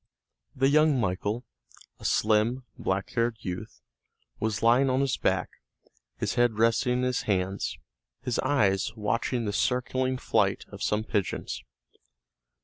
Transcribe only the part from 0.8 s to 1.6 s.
Michael,